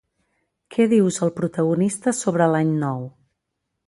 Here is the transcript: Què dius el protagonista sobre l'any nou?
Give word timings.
Què 0.75 0.85
dius 0.93 1.19
el 1.27 1.31
protagonista 1.39 2.13
sobre 2.21 2.47
l'any 2.55 2.73
nou? 2.85 3.05